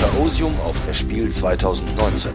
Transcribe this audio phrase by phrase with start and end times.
[0.00, 2.32] Chaosium auf der Spiel 2019.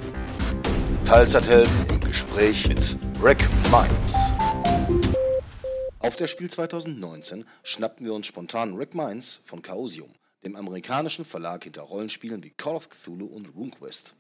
[1.04, 3.39] Teilzeithelden im Gespräch mit Rick
[3.71, 4.13] Mines.
[5.97, 10.13] Auf der Spiel 2019 schnappten wir uns spontan Rick Mines von Chaosium,
[10.46, 14.13] dem amerikanischen Verlag hinter Rollenspielen wie Call of Cthulhu und RuneQuest.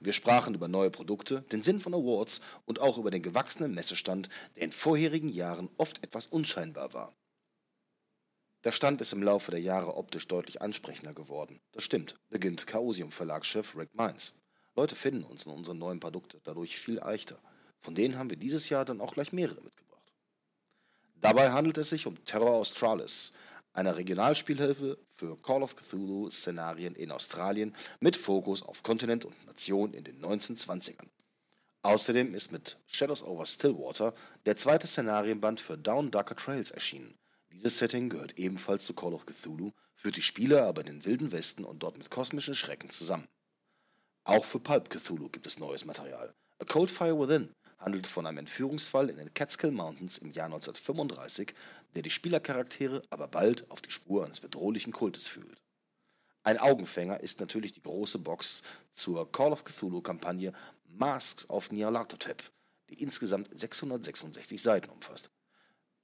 [0.00, 4.28] Wir sprachen über neue Produkte, den Sinn von Awards und auch über den gewachsenen Messestand,
[4.56, 7.12] der in vorherigen Jahren oft etwas unscheinbar war.
[8.64, 11.60] Der Stand ist im Laufe der Jahre optisch deutlich ansprechender geworden.
[11.72, 14.40] Das stimmt, beginnt Chaosium Verlagschef Rick Mines.
[14.74, 17.38] Leute finden uns in unseren neuen Produkten dadurch viel leichter.
[17.80, 20.12] Von denen haben wir dieses Jahr dann auch gleich mehrere mitgebracht.
[21.20, 23.32] Dabei handelt es sich um Terror Australis,
[23.72, 30.02] einer Regionalspielhilfe für Call of Cthulhu-Szenarien in Australien mit Fokus auf Kontinent und Nation in
[30.02, 31.08] den 1920ern.
[31.82, 34.14] Außerdem ist mit Shadows over Stillwater
[34.46, 37.16] der zweite Szenarienband für Down Darker Trails erschienen,
[37.58, 41.32] dieses Setting gehört ebenfalls zu Call of Cthulhu, führt die Spieler aber in den Wilden
[41.32, 43.28] Westen und dort mit kosmischen Schrecken zusammen.
[44.22, 46.34] Auch für Pulp Cthulhu gibt es neues Material.
[46.60, 51.54] A Cold Fire Within handelt von einem Entführungsfall in den Catskill Mountains im Jahr 1935,
[51.94, 55.60] der die Spielercharaktere aber bald auf die Spur eines bedrohlichen Kultes führt.
[56.44, 58.62] Ein Augenfänger ist natürlich die große Box
[58.94, 60.52] zur Call of Cthulhu-Kampagne
[60.86, 62.42] Masks of Nyarlathotep,
[62.88, 65.30] die insgesamt 666 Seiten umfasst.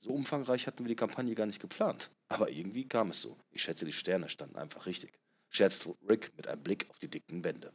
[0.05, 2.11] So umfangreich hatten wir die Kampagne gar nicht geplant.
[2.29, 3.39] Aber irgendwie kam es so.
[3.53, 5.19] Ich schätze, die Sterne standen einfach richtig.
[5.49, 7.73] Scherzt Rick mit einem Blick auf die dicken Wände.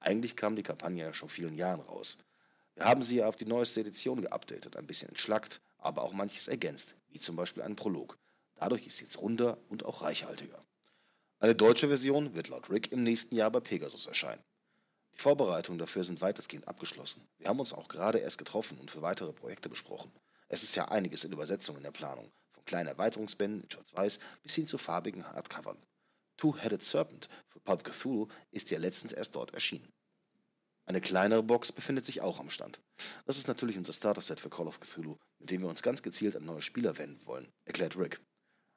[0.00, 2.16] Eigentlich kam die Kampagne ja schon vielen Jahren raus.
[2.76, 6.48] Wir haben sie ja auf die neueste Edition geupdatet, ein bisschen entschlackt, aber auch manches
[6.48, 8.16] ergänzt, wie zum Beispiel einen Prolog.
[8.54, 10.64] Dadurch ist sie jetzt runder und auch reichhaltiger.
[11.40, 14.42] Eine deutsche Version wird laut Rick im nächsten Jahr bei Pegasus erscheinen.
[15.12, 17.28] Die Vorbereitungen dafür sind weitestgehend abgeschlossen.
[17.36, 20.10] Wir haben uns auch gerade erst getroffen und für weitere Projekte besprochen.
[20.48, 24.54] Es ist ja einiges in Übersetzung in der Planung, von kleinen Erweiterungsbänden in Schwarz-Weiß bis
[24.54, 25.78] hin zu farbigen Hardcovern.
[26.36, 29.92] Two-Headed Serpent für Pulp Cthulhu ist ja letztens erst dort erschienen.
[30.84, 32.80] Eine kleinere Box befindet sich auch am Stand.
[33.24, 36.36] Das ist natürlich unser Starter-Set für Call of Cthulhu, mit dem wir uns ganz gezielt
[36.36, 38.20] an neue Spieler wenden wollen, erklärt Rick.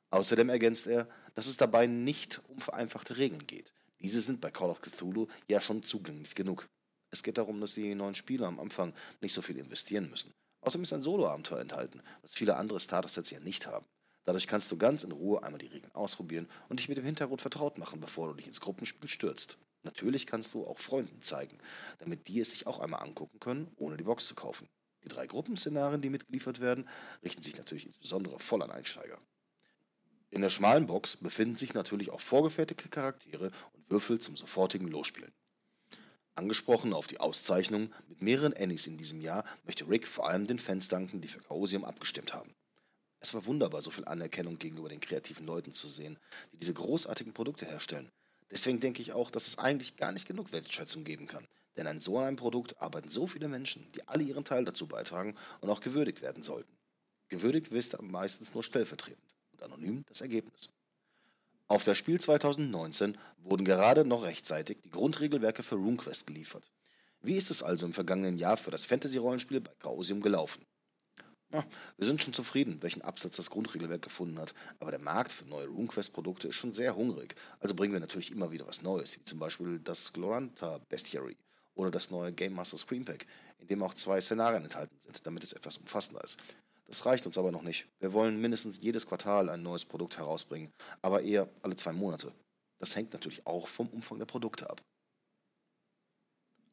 [0.09, 3.71] Außerdem ergänzt er, dass es dabei nicht um vereinfachte Regeln geht.
[3.99, 6.67] Diese sind bei Call of Cthulhu ja schon zugänglich genug.
[7.11, 10.33] Es geht darum, dass die neuen Spieler am Anfang nicht so viel investieren müssen.
[10.61, 13.85] Außerdem ist ein Solo-Abenteuer enthalten, was viele andere Starter-Sets ja nicht haben.
[14.25, 17.41] Dadurch kannst du ganz in Ruhe einmal die Regeln ausprobieren und dich mit dem Hintergrund
[17.41, 19.57] vertraut machen, bevor du dich ins Gruppenspiel stürzt.
[19.83, 21.57] Natürlich kannst du auch Freunden zeigen,
[21.99, 24.67] damit die es sich auch einmal angucken können, ohne die Box zu kaufen.
[25.03, 26.87] Die drei Gruppenszenarien, die mitgeliefert werden,
[27.23, 29.17] richten sich natürlich insbesondere voll an Einsteiger.
[30.29, 35.33] In der schmalen Box befinden sich natürlich auch vorgefertigte Charaktere und Würfel zum sofortigen Losspielen.
[36.39, 40.57] Angesprochen auf die Auszeichnung mit mehreren Annies in diesem Jahr möchte Rick vor allem den
[40.57, 42.55] Fans danken, die für Chaosium abgestimmt haben.
[43.19, 46.17] Es war wunderbar, so viel Anerkennung gegenüber den kreativen Leuten zu sehen,
[46.53, 48.09] die diese großartigen Produkte herstellen.
[48.49, 51.45] Deswegen denke ich auch, dass es eigentlich gar nicht genug Wertschätzung geben kann.
[51.75, 55.35] Denn an so einem Produkt arbeiten so viele Menschen, die alle ihren Teil dazu beitragen
[55.59, 56.71] und auch gewürdigt werden sollten.
[57.27, 60.71] Gewürdigt wirst du meistens nur stellvertretend und anonym das Ergebnis.
[61.71, 66.63] Auf das Spiel 2019 wurden gerade noch rechtzeitig die Grundregelwerke für RuneQuest geliefert.
[67.21, 70.65] Wie ist es also im vergangenen Jahr für das Fantasy-Rollenspiel bei Chaosium gelaufen?
[71.53, 71.63] Ja,
[71.95, 75.67] wir sind schon zufrieden, welchen Absatz das Grundregelwerk gefunden hat, aber der Markt für neue
[75.67, 77.35] RuneQuest-Produkte ist schon sehr hungrig.
[77.59, 81.37] Also bringen wir natürlich immer wieder was Neues, wie zum Beispiel das Gloranta Bestiary
[81.75, 83.27] oder das neue Game Master Screen Pack,
[83.59, 86.39] in dem auch zwei Szenarien enthalten sind, damit es etwas umfassender ist.
[86.89, 87.87] Das reicht uns aber noch nicht.
[87.99, 90.73] Wir wollen mindestens jedes Quartal ein neues Produkt herausbringen,
[91.03, 92.33] aber eher alle zwei Monate.
[92.79, 94.81] Das hängt natürlich auch vom Umfang der Produkte ab.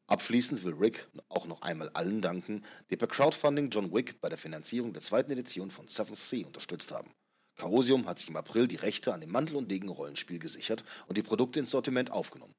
[0.07, 4.39] Abschließend will Rick auch noch einmal allen danken, die per Crowdfunding John Wick bei der
[4.39, 7.11] Finanzierung der zweiten Edition von Seventh Sea unterstützt haben.
[7.57, 11.23] Chaosium hat sich im April die Rechte an dem Mantel- und Degen-Rollenspiel gesichert und die
[11.23, 12.55] Produkte ins Sortiment aufgenommen.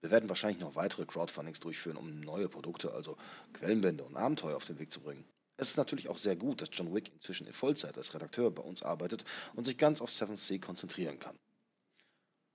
[0.00, 3.16] Wir werden wahrscheinlich noch weitere Crowdfundings durchführen, um neue Produkte, also
[3.52, 5.24] Quellenbände und Abenteuer auf den Weg zu bringen.
[5.60, 8.62] Es ist natürlich auch sehr gut, dass John Wick inzwischen in Vollzeit als Redakteur bei
[8.62, 9.24] uns arbeitet
[9.54, 11.36] und sich ganz auf Seventh Sea konzentrieren kann.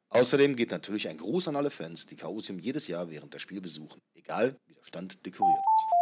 [0.10, 3.60] Außerdem geht natürlich ein Gruß an alle Fans, die Chaosium jedes Jahr während der Spiel
[3.60, 5.94] besuchen, egal wie der Stand dekoriert ist.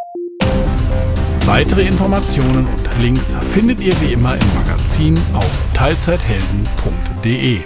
[1.48, 7.62] Weitere Informationen und Links findet ihr wie immer im Magazin auf teilzeithelden.de.